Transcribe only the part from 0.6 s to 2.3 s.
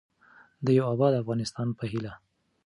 د یوه اباد افغانستان په هیله.